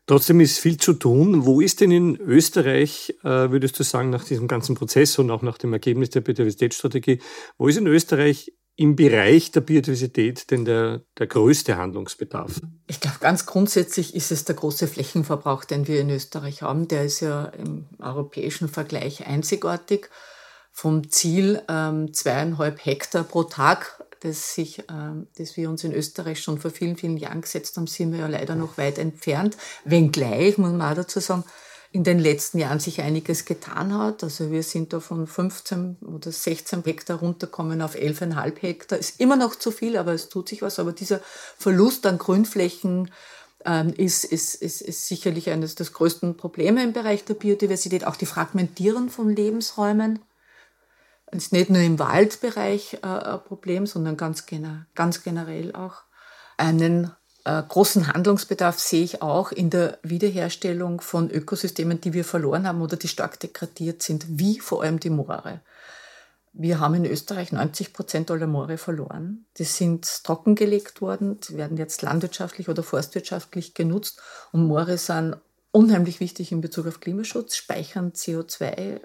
Trotzdem 0.06 0.40
ist 0.40 0.60
viel 0.60 0.78
zu 0.78 0.94
tun. 0.94 1.46
Wo 1.46 1.62
ist 1.62 1.82
denn 1.82 1.92
in 1.92 2.16
Österreich, 2.18 3.16
äh, 3.24 3.52
würdest 3.52 3.80
du 3.80 3.84
sagen, 3.84 4.10
nach 4.10 4.24
diesem 4.24 4.48
ganzen 4.48 4.76
Prozess 4.76 5.20
und 5.20 5.30
auch 5.30 5.42
nach 5.42 5.58
dem 5.58 5.74
Ergebnis 5.74 6.10
der 6.10 6.22
Biodiversitätsstrategie, 6.22 7.20
wo 7.58 7.68
ist 7.68 7.78
in 7.78 7.88
Österreich 7.88 8.54
im 8.76 8.96
Bereich 8.96 9.52
der 9.52 9.62
Biodiversität 9.62 10.52
denn 10.52 10.64
der, 10.64 11.02
der 11.18 11.28
größte 11.28 11.78
Handlungsbedarf? 11.78 12.62
Ich 12.88 13.00
glaube, 13.00 13.18
ganz 13.20 13.46
grundsätzlich 13.46 14.16
ist 14.16 14.32
es 14.32 14.46
der 14.46 14.56
große 14.56 14.88
Flächenverbrauch, 14.88 15.66
den 15.66 15.88
wir 15.88 16.00
in 16.00 16.12
Österreich 16.12 16.62
haben. 16.62 16.88
Der 16.88 17.04
ist 17.04 17.20
ja 17.20 17.46
im 17.46 17.88
europäischen 18.00 18.70
Vergleich 18.70 19.26
einzigartig 19.26 20.10
vom 20.78 21.10
Ziel 21.10 21.60
ähm, 21.70 22.14
zweieinhalb 22.14 22.86
Hektar 22.86 23.24
pro 23.24 23.42
Tag, 23.42 24.00
das, 24.20 24.54
sich, 24.54 24.84
ähm, 24.92 25.26
das 25.36 25.58
wir 25.58 25.72
uns 25.72 25.84
in 25.84 25.92
Österreich 25.92 26.40
schon 26.40 26.60
vor 26.60 26.70
vielen, 26.70 26.98
vielen 26.98 27.18
Jahren 27.18 27.42
gesetzt 27.42 27.78
haben, 27.78 27.88
sind 27.88 28.12
wir 28.12 28.20
ja 28.20 28.28
leider 28.28 28.54
noch 28.54 28.78
weit 28.78 29.00
entfernt. 29.00 29.58
Wenngleich, 29.86 30.60
muss 30.60 30.72
man 30.74 30.84
auch 30.84 30.94
dazu 30.94 31.20
sagen, 31.20 31.46
in 31.92 32.04
den 32.04 32.20
letzten 32.20 32.60
Jahren 32.60 32.80
sich 32.80 33.02
einiges 33.02 33.46
getan 33.46 33.98
hat. 33.98 34.24
Also 34.24 34.52
wir 34.52 34.62
sind 34.62 34.94
da 34.94 35.00
von 35.00 35.26
15 35.26 35.98
oder 36.06 36.32
16 36.32 36.84
Hektar 36.84 37.18
runtergekommen 37.22 37.82
auf 37.82 37.96
11,5 37.96 38.62
Hektar. 38.62 39.00
Ist 39.00 39.20
immer 39.20 39.36
noch 39.36 39.56
zu 39.56 39.72
viel, 39.72 39.98
aber 39.98 40.14
es 40.14 40.30
tut 40.30 40.48
sich 40.48 40.62
was. 40.62 40.78
Aber 40.78 40.92
dieser 40.92 41.22
Verlust 41.58 42.06
an 42.06 42.20
Grünflächen 42.20 43.10
ähm, 43.66 43.96
ist, 43.98 44.26
ist, 44.26 44.54
ist, 44.54 44.82
ist 44.84 45.08
sicherlich 45.08 45.50
eines 45.50 45.74
der 45.74 45.88
größten 45.88 46.38
Probleme 46.38 46.84
im 46.84 46.94
Bereich 46.94 47.26
der 47.26 47.34
Biodiversität. 47.34 48.06
Auch 48.06 48.16
die 48.16 48.28
Fragmentierung 48.28 49.10
von 49.10 49.36
Lebensräumen 49.36 50.20
ist 51.32 51.52
nicht 51.52 51.70
nur 51.70 51.82
im 51.82 52.00
Waldbereich 52.00 53.00
äh, 53.04 53.08
ein 53.08 53.44
Problem, 53.44 53.86
sondern 53.86 54.18
ganz, 54.18 54.46
ganz 54.96 55.24
generell 55.24 55.76
auch. 55.76 56.04
Einen 56.58 57.12
äh, 57.44 57.64
großen 57.64 58.08
Handlungsbedarf 58.14 58.80
sehe 58.80 59.04
ich 59.04 59.22
auch 59.22 59.52
in 59.52 59.70
der 59.70 60.00
Wiederherstellung 60.04 61.02
von 61.02 61.30
Ökosystemen, 61.30 62.02
die 62.02 62.14
wir 62.14 62.26
verloren 62.26 62.68
haben 62.68 62.82
oder 62.82 62.98
die 62.98 63.08
stark 63.08 63.40
degradiert 63.40 64.04
sind, 64.04 64.26
wie 64.40 64.60
vor 64.60 64.84
allem 64.84 65.00
die 65.00 65.10
Moore. 65.10 65.62
Wir 66.52 66.80
haben 66.80 66.96
in 66.96 67.06
Österreich 67.06 67.52
90 67.52 67.94
Prozent 67.94 68.32
aller 68.32 68.48
Moore 68.48 68.78
verloren. 68.78 69.46
Die 69.58 69.64
sind 69.64 70.24
trockengelegt 70.24 71.02
worden, 71.02 71.40
die 71.42 71.56
werden 71.56 71.78
jetzt 71.78 72.02
landwirtschaftlich 72.02 72.68
oder 72.68 72.84
forstwirtschaftlich 72.84 73.76
genutzt 73.76 74.20
und 74.52 74.66
Moore 74.66 74.98
sind 74.98 75.38
unheimlich 75.72 76.20
wichtig 76.20 76.52
in 76.52 76.62
Bezug 76.62 76.88
auf 76.88 77.00
Klimaschutz, 77.00 77.56
speichern 77.56 78.12
CO2, 78.12 78.64
äh, 78.64 79.00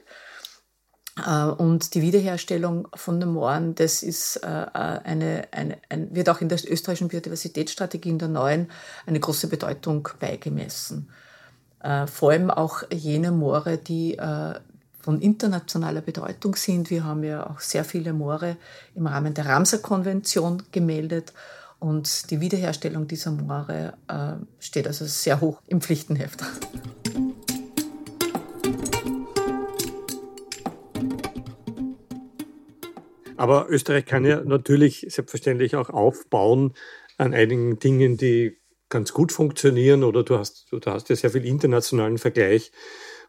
und 1.59 1.95
die 1.95 2.00
Wiederherstellung 2.00 2.88
von 2.95 3.21
den 3.21 3.31
Mooren, 3.31 3.75
das 3.75 4.02
ist 4.02 4.37
äh, 4.37 4.49
äh, 4.49 4.69
eine, 5.04 5.47
eine, 5.50 5.76
ein, 5.90 6.14
wird 6.14 6.31
auch 6.31 6.40
in 6.40 6.49
der 6.49 6.59
österreichischen 6.66 7.09
Biodiversitätsstrategie 7.09 8.09
in 8.09 8.19
der 8.19 8.28
neuen 8.28 8.71
eine 9.04 9.21
große 9.21 9.49
Bedeutung 9.49 10.09
beigemessen. 10.19 11.09
Vor 12.07 12.31
allem 12.31 12.49
auch 12.49 12.85
jene 12.92 13.33
Moore, 13.33 13.76
die 13.76 14.16
von 15.00 15.21
internationaler 15.21 16.00
Bedeutung 16.00 16.54
sind. 16.54 16.90
Wir 16.90 17.02
haben 17.02 17.25
ja 17.25 17.45
auch 17.45 17.59
sehr 17.59 17.85
viele 17.85 18.12
Moore 18.12 18.57
im 18.95 19.09
Rahmen 19.09 19.35
der 19.35 19.47
Ramsar-Konvention 19.47 20.62
gemeldet. 20.71 21.33
Und 21.81 22.31
die 22.31 22.40
Wiederherstellung 22.40 23.09
dieser 23.09 23.33
Moore 23.33 23.95
steht 24.61 24.87
also 24.87 25.07
sehr 25.07 25.40
hoch 25.40 25.61
im 25.66 25.81
Pflichtenheft. 25.81 26.45
Aber 33.42 33.68
Österreich 33.68 34.06
kann 34.06 34.25
ja 34.25 34.40
natürlich 34.44 35.04
selbstverständlich 35.08 35.75
auch 35.75 35.90
aufbauen 35.90 36.75
an 37.18 37.34
einigen 37.34 37.80
Dingen, 37.80 38.16
die 38.16 38.61
ganz 38.88 39.12
gut 39.12 39.32
funktionieren. 39.32 40.04
Oder 40.04 40.22
du 40.22 40.38
hast, 40.38 40.68
du 40.70 40.78
hast 40.87 41.08
ja 41.08 41.16
sehr 41.16 41.30
viel 41.30 41.44
internationalen 41.44 42.18
Vergleich, 42.18 42.70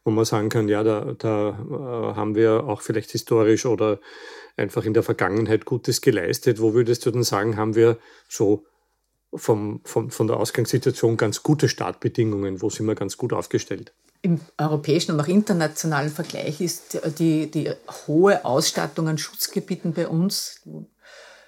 wo 0.03 0.11
man 0.11 0.23
sagen 0.23 0.49
kann, 0.49 0.69
ja, 0.69 0.83
da, 0.83 1.15
da 1.17 1.49
äh, 1.49 2.15
haben 2.15 2.35
wir 2.35 2.65
auch 2.65 2.81
vielleicht 2.81 3.09
historisch 3.09 3.65
oder 3.65 3.99
einfach 4.55 4.85
in 4.85 4.93
der 4.93 5.01
Vergangenheit 5.01 5.65
Gutes 5.65 5.99
geleistet. 5.99 6.61
Wo 6.61 6.75
würdest 6.75 7.07
du 7.07 7.09
denn 7.09 7.23
sagen, 7.23 7.57
haben 7.57 7.73
wir 7.73 7.97
so 8.29 8.67
vom, 9.33 9.81
vom, 9.83 10.11
von 10.11 10.27
der 10.27 10.37
Ausgangssituation 10.37 11.17
ganz 11.17 11.41
gute 11.41 11.67
Startbedingungen? 11.67 12.61
Wo 12.61 12.69
sind 12.69 12.85
wir 12.85 12.93
ganz 12.93 13.17
gut 13.17 13.33
aufgestellt? 13.33 13.95
Im 14.23 14.39
europäischen 14.57 15.11
und 15.11 15.19
auch 15.19 15.27
internationalen 15.27 16.09
Vergleich 16.09 16.61
ist 16.61 16.97
die, 17.19 17.51
die 17.51 17.69
hohe 18.07 18.43
Ausstattung 18.45 19.09
an 19.09 19.17
Schutzgebieten 19.17 19.93
bei 19.93 20.07
uns 20.07 20.61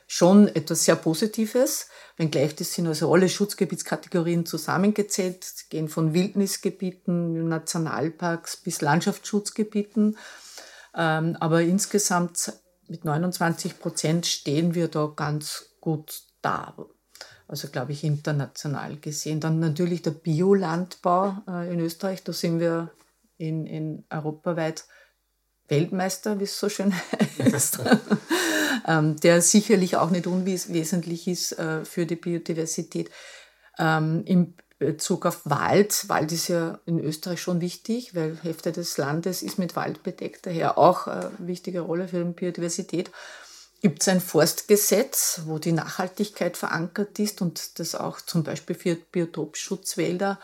schon 0.08 0.50
etwas 0.50 0.84
sehr 0.84 0.98
Positives, 0.98 1.88
wenngleich 2.18 2.54
das 2.54 2.74
sind 2.74 2.88
also 2.88 3.12
alle 3.12 3.30
Schutzgebietskategorien 3.30 4.46
zusammengezählt, 4.46 5.70
gehen 5.70 5.88
von 5.88 6.14
Wildnisgebieten, 6.14 7.48
Nationalparks 7.48 8.58
bis 8.58 8.82
Landschaftsschutzgebieten. 8.82 10.18
Ähm, 10.96 11.38
aber 11.40 11.62
insgesamt 11.62 12.54
mit 12.88 13.06
29 13.06 13.80
Prozent 13.80 14.26
stehen 14.26 14.76
wir 14.76 14.90
da 14.90 15.12
ganz 15.16 15.78
gut 15.80 16.24
da 16.42 16.76
also 17.48 17.68
glaube 17.68 17.92
ich 17.92 18.04
international 18.04 18.98
gesehen. 18.98 19.40
Dann 19.40 19.60
natürlich 19.60 20.02
der 20.02 20.12
Biolandbau 20.12 21.38
äh, 21.48 21.74
in 21.74 21.80
Österreich, 21.80 22.24
da 22.24 22.34
sind 22.34 22.60
wir 22.60 22.92
in, 23.38 23.66
in 23.66 24.06
europaweit 24.10 24.86
Weltmeister, 25.68 26.40
wie 26.40 26.44
es 26.44 26.60
so 26.60 26.70
schön 26.70 26.94
heißt, 27.40 27.80
ähm, 28.88 29.20
der 29.20 29.42
sicherlich 29.42 29.98
auch 29.98 30.12
nicht 30.12 30.28
unwesentlich 30.28 31.28
ist 31.28 31.54
äh, 31.54 31.86
für 31.86 32.06
die 32.06 32.16
Biodiversität. 32.16 33.10
Ähm, 33.78 34.24
Im 34.26 34.54
Bezug 34.78 35.26
auf 35.26 35.42
Wald, 35.46 36.10
Wald 36.10 36.32
ist 36.32 36.50
ja 36.50 36.80
in 36.86 37.00
Österreich 37.00 37.42
schon 37.42 37.62
wichtig, 37.62 38.14
weil 38.14 38.38
Hälfte 38.42 38.72
des 38.72 38.98
Landes 38.98 39.42
ist 39.42 39.58
mit 39.58 39.76
Wald 39.76 40.04
bedeckt, 40.04 40.46
daher 40.46 40.78
auch 40.78 41.08
eine 41.08 41.32
wichtige 41.40 41.80
Rolle 41.80 42.10
für 42.10 42.24
die 42.24 42.32
Biodiversität 42.32 43.10
gibt 43.82 44.02
es 44.02 44.08
ein 44.08 44.22
Forstgesetz, 44.22 45.42
wo 45.46 45.60
die 45.60 45.72
Nachhaltigkeit 45.72 46.58
verankert 46.58 47.20
ist 47.20 47.42
und 47.42 47.80
das 47.80 47.96
auch 47.96 48.22
zum 48.22 48.44
Beispiel 48.44 48.76
für 48.76 48.96
Biotopschutzwälder 48.96 50.40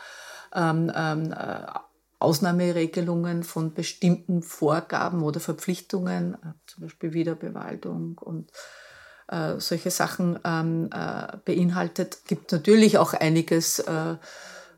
ähm, 0.54 0.92
ähm, 0.94 1.32
äh, 1.32 1.66
Ausnahmeregelungen 2.18 3.42
von 3.42 3.74
bestimmten 3.74 4.42
Vorgaben 4.42 5.22
oder 5.22 5.40
Verpflichtungen, 5.40 6.34
äh, 6.34 6.52
zum 6.66 6.84
Beispiel 6.84 7.12
Wiederbewaldung 7.14 8.18
und 8.18 8.50
äh, 9.28 9.58
solche 9.58 9.90
Sachen 9.90 10.38
ähm, 10.44 10.88
äh, 10.92 11.36
beinhaltet. 11.44 12.24
Gibt 12.26 12.52
natürlich 12.52 12.98
auch 12.98 13.12
einiges, 13.12 13.80
äh, 13.80 14.16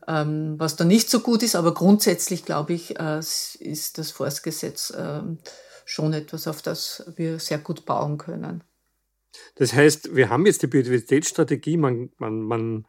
ähm, 0.07 0.55
was 0.57 0.75
da 0.75 0.85
nicht 0.85 1.09
so 1.09 1.19
gut 1.19 1.43
ist, 1.43 1.55
aber 1.55 1.73
grundsätzlich 1.73 2.45
glaube 2.45 2.73
ich, 2.73 2.99
äh, 2.99 3.19
ist 3.19 3.97
das 3.97 4.11
Forstgesetz 4.11 4.93
ähm, 4.97 5.39
schon 5.85 6.13
etwas, 6.13 6.47
auf 6.47 6.61
das 6.61 7.09
wir 7.15 7.39
sehr 7.39 7.59
gut 7.59 7.85
bauen 7.85 8.17
können. 8.17 8.63
Das 9.55 9.73
heißt, 9.73 10.15
wir 10.15 10.29
haben 10.29 10.45
jetzt 10.45 10.63
die 10.63 10.67
Biodiversitätsstrategie, 10.67 11.77
man, 11.77 12.09
man, 12.17 12.41
man 12.41 12.87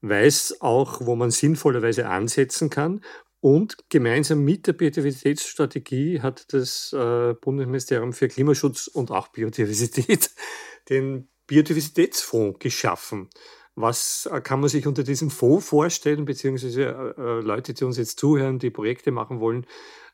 weiß 0.00 0.60
auch, 0.60 1.00
wo 1.04 1.14
man 1.14 1.30
sinnvollerweise 1.30 2.08
ansetzen 2.08 2.70
kann. 2.70 3.02
Und 3.40 3.76
gemeinsam 3.88 4.44
mit 4.44 4.66
der 4.66 4.74
Biodiversitätsstrategie 4.74 6.20
hat 6.20 6.52
das 6.52 6.92
äh, 6.92 7.34
Bundesministerium 7.34 8.12
für 8.12 8.28
Klimaschutz 8.28 8.86
und 8.86 9.10
auch 9.10 9.28
Biodiversität 9.28 10.30
den 10.90 11.28
Biodiversitätsfonds 11.46 12.58
geschaffen. 12.58 13.30
Was 13.76 14.28
äh, 14.30 14.40
kann 14.42 14.60
man 14.60 14.68
sich 14.68 14.86
unter 14.86 15.04
diesem 15.04 15.30
Fonds 15.30 15.66
vorstellen, 15.66 16.26
beziehungsweise 16.26 16.82
äh, 16.82 17.20
äh, 17.20 17.40
Leute, 17.40 17.72
die 17.72 17.84
uns 17.84 17.96
jetzt 17.96 18.18
zuhören, 18.18 18.58
die 18.58 18.70
Projekte 18.70 19.10
machen 19.10 19.40
wollen, 19.40 19.66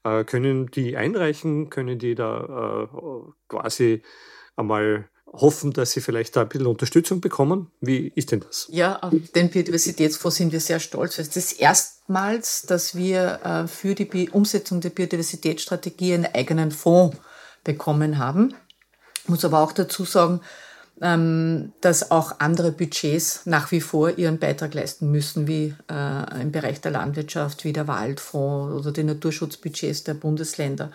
äh, 0.07 0.25
können 0.25 0.71
die 0.71 0.97
einreichen, 0.97 1.71
können 1.71 1.99
die 1.99 2.15
da 2.15 2.89
äh, 2.93 3.29
quasi 3.49 4.03
einmal 4.55 5.09
hoffen, 5.33 5.73
dass 5.73 5.93
sie 5.93 6.01
vielleicht 6.01 6.37
da 6.37 6.43
ein 6.43 6.49
bisschen 6.49 6.67
Unterstützung 6.67 7.21
bekommen. 7.21 7.71
Wie 7.81 8.13
ist 8.15 8.33
denn 8.33 8.41
das? 8.41 8.69
Ja, 8.71 8.97
auf 9.01 9.13
den 9.35 9.51
Biodiversitätsfonds 9.51 10.37
sind 10.37 10.53
wir 10.53 10.61
sehr 10.61 10.81
stolz. 10.81 11.19
Es 11.19 11.37
ist 11.37 11.61
erstmals, 11.61 12.63
dass 12.63 12.95
wir 12.95 13.41
äh, 13.43 13.69
für 13.69 13.95
die 13.95 14.31
Umsetzung 14.31 14.81
der 14.81 14.91
Biodiversitätsstrategie 14.91 16.15
einen 16.15 16.27
eigenen 16.27 16.71
Fonds 16.71 17.19
bekommen 17.65 18.19
haben. 18.19 18.55
Ich 19.25 19.29
muss 19.29 19.45
aber 19.45 19.61
auch 19.61 19.73
dazu 19.73 20.05
sagen, 20.05 20.41
dass 20.99 22.11
auch 22.11 22.41
andere 22.41 22.73
Budgets 22.73 23.43
nach 23.45 23.71
wie 23.71 23.83
vor 23.83 24.17
ihren 24.17 24.39
Beitrag 24.39 24.73
leisten 24.73 25.11
müssen, 25.11 25.47
wie 25.47 25.75
äh, 25.91 26.41
im 26.41 26.53
Bereich 26.53 26.81
der 26.81 26.93
Landwirtschaft, 26.93 27.65
wie 27.65 27.75
der 27.75 27.87
Waldfonds 27.87 28.75
oder 28.75 28.93
die 28.93 29.05
Naturschutzbudgets 29.05 30.05
der 30.05 30.15
Bundesländer. 30.15 30.91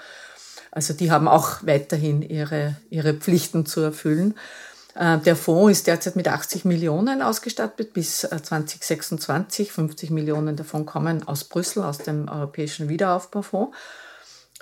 Also 0.71 0.95
die 0.95 1.11
haben 1.11 1.27
auch 1.27 1.67
weiterhin 1.67 2.23
ihre, 2.23 2.77
ihre 2.89 3.13
Pflichten 3.13 3.67
zu 3.67 3.81
erfüllen. 3.81 4.33
Äh, 4.95 5.19
der 5.19 5.35
Fonds 5.35 5.71
ist 5.71 5.87
derzeit 5.87 6.15
mit 6.15 6.27
80 6.27 6.65
Millionen 6.65 7.21
ausgestattet 7.21 7.93
bis 7.93 8.21
2026. 8.21 9.69
Äh, 9.69 9.71
50 9.71 10.09
Millionen 10.09 10.55
davon 10.55 10.87
kommen 10.87 11.27
aus 11.27 11.43
Brüssel, 11.43 11.83
aus 11.83 11.99
dem 11.99 12.27
Europäischen 12.27 12.89
Wiederaufbaufonds. 12.89 13.75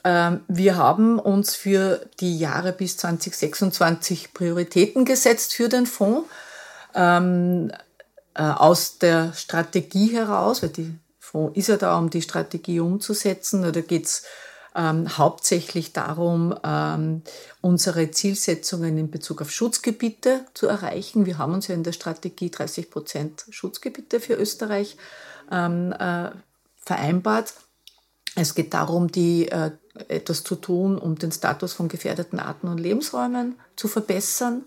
Ähm, 0.03 0.41
wir 0.47 0.77
haben 0.77 1.19
uns 1.19 1.55
für 1.55 2.05
die 2.19 2.37
Jahre 2.37 2.71
bis 2.71 2.97
2026 2.97 4.33
Prioritäten 4.33 5.05
gesetzt 5.05 5.53
für 5.53 5.69
den 5.69 5.85
Fonds. 5.85 6.27
Ähm, 6.95 7.71
äh, 8.33 8.43
aus 8.43 8.99
der 8.99 9.33
Strategie 9.33 10.13
heraus, 10.13 10.63
weil 10.63 10.69
die 10.69 10.97
Fonds 11.19 11.57
ist 11.57 11.67
ja 11.67 11.77
da, 11.77 11.97
um 11.97 12.09
die 12.09 12.21
Strategie 12.21 12.79
umzusetzen. 12.79 13.61
Da 13.61 13.81
geht 13.81 14.05
es 14.05 14.23
ähm, 14.75 15.17
hauptsächlich 15.17 15.93
darum, 15.93 16.55
unsere 17.61 18.11
Zielsetzungen 18.11 18.97
in 18.97 19.11
Bezug 19.11 19.41
auf 19.41 19.51
Schutzgebiete 19.51 20.45
zu 20.53 20.67
erreichen. 20.67 21.25
Wir 21.25 21.37
haben 21.37 21.53
uns 21.53 21.67
ja 21.67 21.75
in 21.75 21.83
der 21.83 21.91
Strategie 21.91 22.49
30 22.51 22.89
Prozent 22.89 23.45
Schutzgebiete 23.49 24.19
für 24.19 24.35
Österreich 24.35 24.95
äh, 25.49 26.29
vereinbart. 26.77 27.53
Es 28.41 28.55
geht 28.55 28.73
darum, 28.73 29.11
die, 29.11 29.49
äh, 29.49 29.71
etwas 30.07 30.43
zu 30.45 30.55
tun, 30.55 30.97
um 30.97 31.17
den 31.17 31.31
Status 31.31 31.73
von 31.73 31.89
gefährdeten 31.89 32.39
Arten 32.39 32.69
und 32.69 32.77
Lebensräumen 32.77 33.55
zu 33.75 33.89
verbessern. 33.89 34.63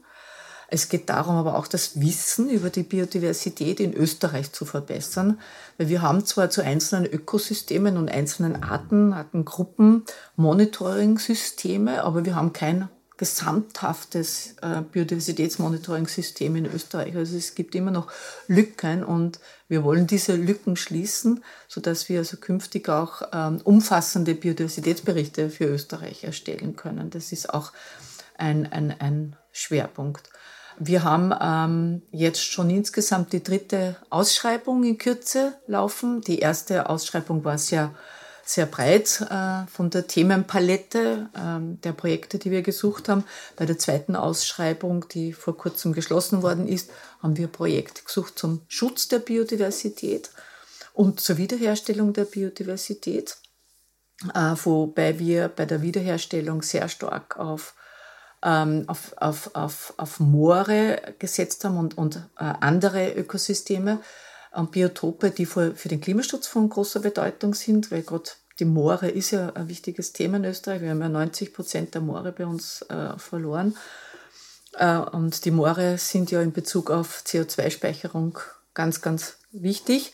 Es 0.69 0.91
geht 0.91 1.09
darum, 1.09 1.37
aber 1.37 1.57
auch 1.57 1.67
das 1.67 2.00
Wissen 2.00 2.50
über 2.50 2.69
die 2.69 2.83
Biodiversität 2.83 3.81
in 3.81 3.95
Österreich 3.95 4.52
zu 4.52 4.67
verbessern. 4.67 5.41
Weil 5.79 5.88
wir 5.88 6.02
haben 6.02 6.25
zwar 6.26 6.50
zu 6.50 6.62
einzelnen 6.62 7.07
Ökosystemen 7.07 7.97
und 7.97 8.11
einzelnen 8.11 8.62
Arten, 8.62 9.14
Artengruppen 9.14 10.05
Monitoring-Systeme, 10.37 12.05
aber 12.05 12.26
wir 12.26 12.37
haben 12.37 12.52
kein 12.52 12.88
gesamthaftes 13.23 14.57
äh, 14.62 14.81
Biodiversitätsmonitoring-System 14.81 16.57
in 16.57 16.67
Österreich. 16.67 17.14
Also 17.14 17.37
es 17.37 17.55
gibt 17.55 17.76
immer 17.76 17.93
noch 17.93 18.11
Lücken 18.49 19.05
und 19.05 19.38
wir 19.69 19.85
wollen 19.85 20.09
diese 20.09 20.35
Lücken 20.35 20.75
schließen, 20.75 21.45
sodass 21.69 22.09
wir 22.09 22.19
also 22.19 22.38
künftig 22.38 22.88
auch 22.88 23.23
ähm, 23.33 23.61
umfassende 23.62 24.35
Biodiversitätsberichte 24.35 25.50
für 25.50 25.67
Österreich 25.67 26.25
erstellen 26.25 26.75
können. 26.75 27.11
Das 27.11 27.31
ist 27.31 27.55
auch 27.55 27.71
ein, 28.38 28.67
ein, 28.73 28.93
ein 28.99 29.37
Schwerpunkt. 29.52 30.29
Wir 30.81 31.05
haben 31.05 31.33
ähm, 31.41 32.02
jetzt 32.11 32.43
schon 32.43 32.71
insgesamt 32.71 33.33
die 33.33 33.45
dritte 33.45 33.99
Ausschreibung 34.11 34.83
in 34.83 34.99
Kürze 34.99 35.55
laufen. 35.69 36.23
Die 36.23 36.41
erste 36.41 36.91
Ausschreibung 36.91 37.45
war 37.45 37.57
sehr, 37.57 37.95
sehr 38.45 38.67
breit 38.67 39.25
äh, 39.31 39.67
von 39.69 39.91
der 39.91 40.07
Themenpalette 40.07 41.28
äh, 41.35 41.76
der 41.83 41.93
Projekte, 41.93 42.39
die 42.39 42.50
wir 42.50 42.63
gesucht 42.63 43.09
haben. 43.09 43.25
Bei 43.57 43.67
der 43.67 43.78
zweiten 43.78 44.17
Ausschreibung, 44.17 45.09
die 45.09 45.33
vor 45.33 45.57
kurzem 45.57 45.93
geschlossen 45.93 46.43
worden 46.43 46.67
ist, 46.67 46.91
haben 47.23 47.37
wir 47.37 47.49
Projekte 47.49 48.02
gesucht 48.02 48.39
zum 48.39 48.63
Schutz 48.69 49.09
der 49.09 49.21
Biodiversität 49.21 50.31
und 50.93 51.21
zur 51.21 51.39
Wiederherstellung 51.39 52.13
der 52.13 52.25
Biodiversität, 52.25 53.37
äh, 54.35 54.55
wobei 54.65 55.19
wir 55.19 55.49
bei 55.49 55.65
der 55.65 55.83
Wiederherstellung 55.83 56.63
sehr 56.63 56.89
stark 56.89 57.39
auf 57.39 57.75
ähm, 58.45 58.85
auf, 58.89 59.15
auf, 59.19 59.50
auf, 59.55 59.95
auf 59.97 60.21
Moore 60.21 61.15
gesetzt 61.19 61.65
haben 61.65 61.76
und, 61.76 61.97
und 61.97 62.17
äh, 62.17 62.21
andere 62.61 63.13
Ökosysteme 63.13 64.00
Biotope, 64.71 65.30
die 65.30 65.47
für, 65.47 65.75
für 65.75 65.88
den 65.88 66.00
Klimaschutz 66.00 66.47
von 66.47 66.69
großer 66.69 67.00
Bedeutung 67.00 67.54
sind, 67.54 67.91
weil 67.91 68.02
gerade 68.02 68.30
die 68.58 68.65
Moore 68.65 69.08
ist 69.08 69.30
ja 69.30 69.50
ein 69.50 69.69
wichtiges 69.69 70.12
Thema 70.12 70.36
in 70.36 70.45
Österreich. 70.45 70.82
Wir 70.82 70.91
haben 70.91 71.00
ja 71.00 71.08
90 71.08 71.54
Prozent 71.54 71.95
der 71.95 72.02
Moore 72.02 72.32
bei 72.32 72.47
uns 72.47 72.82
äh, 72.82 73.19
verloren. 73.19 73.76
Äh, 74.75 74.99
und 74.99 75.45
die 75.45 75.50
Moore 75.50 75.99
sind 75.99 76.30
ja 76.30 76.43
in 76.43 76.52
Bezug 76.52 76.91
auf 76.91 77.23
CO2-Speicherung 77.26 78.38
ganz, 78.75 79.00
ganz 79.00 79.38
wichtig. 79.52 80.12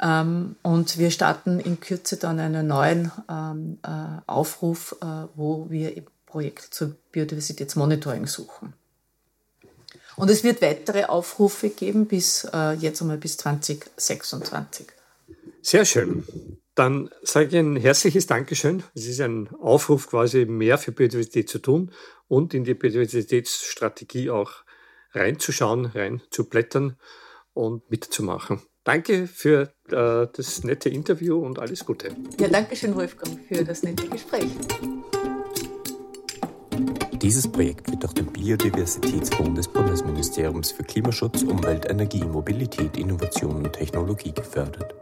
Ähm, 0.00 0.56
und 0.62 0.98
wir 0.98 1.10
starten 1.10 1.60
in 1.60 1.80
Kürze 1.80 2.16
dann 2.16 2.40
einen 2.40 2.66
neuen 2.66 3.12
ähm, 3.28 3.78
äh, 3.82 4.20
Aufruf, 4.26 4.96
äh, 5.00 5.06
wo 5.34 5.70
wir 5.70 6.02
Projekte 6.26 6.70
zur 6.70 6.96
Biodiversitätsmonitoring 7.12 8.26
suchen. 8.26 8.72
Und 10.16 10.30
es 10.30 10.44
wird 10.44 10.62
weitere 10.62 11.04
Aufrufe 11.04 11.70
geben 11.70 12.06
bis 12.06 12.46
äh, 12.52 12.72
jetzt 12.74 13.00
einmal 13.00 13.18
bis 13.18 13.36
2026. 13.38 14.86
Sehr 15.62 15.84
schön. 15.84 16.24
Dann 16.74 17.10
sage 17.22 17.48
ich 17.48 17.56
ein 17.56 17.76
herzliches 17.76 18.26
Dankeschön. 18.26 18.82
Es 18.94 19.06
ist 19.06 19.20
ein 19.20 19.48
Aufruf, 19.60 20.08
quasi 20.08 20.46
mehr 20.46 20.78
für 20.78 20.92
Biodiversität 20.92 21.48
zu 21.48 21.58
tun 21.58 21.92
und 22.28 22.54
in 22.54 22.64
die 22.64 22.74
Biodiversitätsstrategie 22.74 24.30
auch 24.30 24.64
reinzuschauen, 25.12 25.86
reinzublättern 25.86 26.96
und 27.52 27.90
mitzumachen. 27.90 28.62
Danke 28.84 29.26
für 29.26 29.72
äh, 29.90 30.26
das 30.34 30.64
nette 30.64 30.88
Interview 30.88 31.38
und 31.38 31.58
alles 31.58 31.84
Gute. 31.84 32.16
Ja, 32.40 32.48
danke 32.48 32.74
schön, 32.74 32.94
Wolfgang, 32.94 33.38
für 33.46 33.64
das 33.64 33.82
nette 33.82 34.08
Gespräch. 34.08 34.50
Dieses 37.22 37.46
Projekt 37.46 37.88
wird 37.88 38.02
durch 38.02 38.14
den 38.14 38.26
Biodiversitätsfonds 38.26 39.54
des 39.54 39.68
Bundesministeriums 39.68 40.72
für 40.72 40.82
Klimaschutz, 40.82 41.44
Umwelt, 41.44 41.88
Energie, 41.88 42.24
Mobilität, 42.24 42.96
Innovation 42.96 43.64
und 43.64 43.72
Technologie 43.72 44.32
gefördert. 44.32 44.96